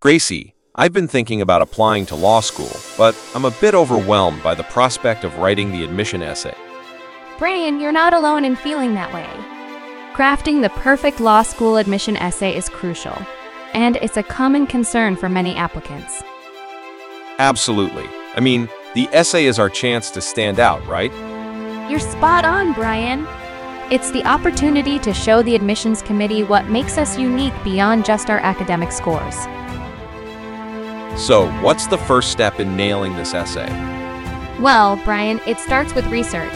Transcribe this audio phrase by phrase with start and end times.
[0.00, 4.54] Gracie, I've been thinking about applying to law school, but I'm a bit overwhelmed by
[4.54, 6.54] the prospect of writing the admission essay.
[7.36, 9.26] Brian, you're not alone in feeling that way.
[10.14, 13.18] Crafting the perfect law school admission essay is crucial,
[13.74, 16.22] and it's a common concern for many applicants.
[17.40, 18.06] Absolutely.
[18.36, 21.10] I mean, the essay is our chance to stand out, right?
[21.90, 23.26] You're spot on, Brian.
[23.90, 28.38] It's the opportunity to show the admissions committee what makes us unique beyond just our
[28.38, 29.34] academic scores.
[31.16, 33.68] So, what's the first step in nailing this essay?
[34.60, 36.54] Well, Brian, it starts with research.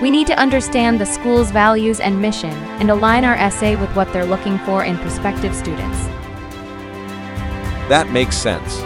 [0.00, 4.12] We need to understand the school's values and mission and align our essay with what
[4.12, 5.98] they're looking for in prospective students.
[7.88, 8.78] That makes sense.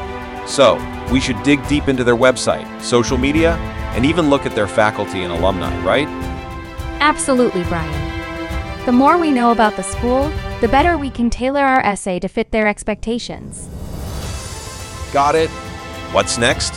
[0.51, 0.77] So,
[1.11, 3.55] we should dig deep into their website, social media,
[3.95, 6.09] and even look at their faculty and alumni, right?
[7.01, 8.84] Absolutely, Brian.
[8.84, 12.29] The more we know about the school, the better we can tailor our essay to
[12.29, 13.69] fit their expectations.
[15.12, 15.51] Got it.
[16.12, 16.74] What's next?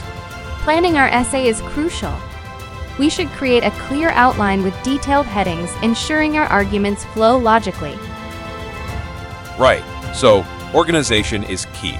[0.63, 2.13] Planning our essay is crucial.
[2.97, 7.97] We should create a clear outline with detailed headings, ensuring our arguments flow logically.
[9.57, 9.83] Right.
[10.13, 11.97] So, organization is key.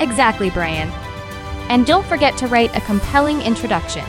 [0.00, 0.90] Exactly, Brian.
[1.70, 4.04] And don't forget to write a compelling introduction.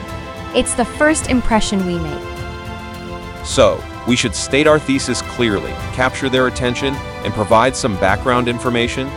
[0.55, 3.45] It's the first impression we make.
[3.45, 9.09] So, we should state our thesis clearly, capture their attention, and provide some background information.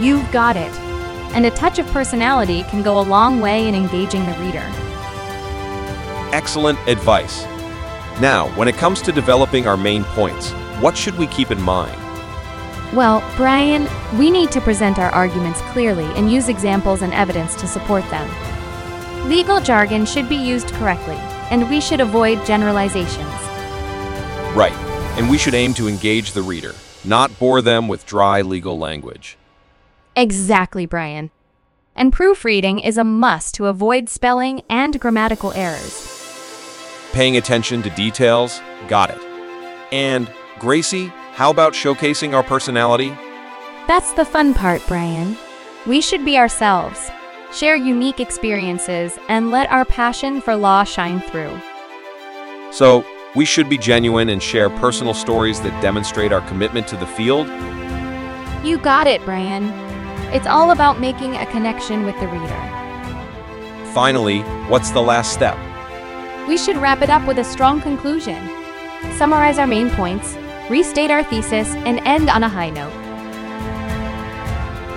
[0.00, 0.87] You've got it.
[1.34, 4.64] And a touch of personality can go a long way in engaging the reader.
[6.32, 7.44] Excellent advice.
[8.20, 11.96] Now, when it comes to developing our main points, what should we keep in mind?
[12.94, 17.66] Well, Brian, we need to present our arguments clearly and use examples and evidence to
[17.66, 18.28] support them.
[19.28, 21.16] Legal jargon should be used correctly,
[21.50, 23.28] and we should avoid generalizations.
[24.54, 24.72] Right.
[25.18, 29.37] And we should aim to engage the reader, not bore them with dry legal language.
[30.18, 31.30] Exactly, Brian.
[31.94, 36.12] And proofreading is a must to avoid spelling and grammatical errors.
[37.12, 39.20] Paying attention to details, got it.
[39.92, 40.28] And,
[40.58, 43.16] Gracie, how about showcasing our personality?
[43.86, 45.36] That's the fun part, Brian.
[45.86, 47.12] We should be ourselves,
[47.52, 51.56] share unique experiences, and let our passion for law shine through.
[52.72, 53.04] So,
[53.36, 57.46] we should be genuine and share personal stories that demonstrate our commitment to the field?
[58.66, 59.87] You got it, Brian.
[60.30, 63.94] It's all about making a connection with the reader.
[63.94, 65.56] Finally, what's the last step?
[66.46, 68.48] We should wrap it up with a strong conclusion.
[69.16, 70.36] Summarize our main points,
[70.68, 72.92] restate our thesis, and end on a high note.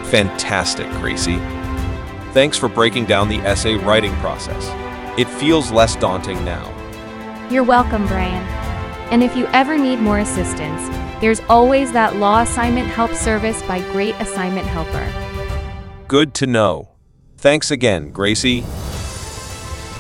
[0.08, 1.40] Fantastic, Gracie.
[2.34, 4.68] Thanks for breaking down the essay writing process.
[5.18, 6.68] It feels less daunting now.
[7.50, 8.44] You're welcome, Brian.
[9.12, 10.82] And if you ever need more assistance,
[11.22, 15.08] there's always that law assignment help service by Great Assignment Helper.
[16.08, 16.90] Good to know.
[17.38, 18.66] Thanks again, Gracie.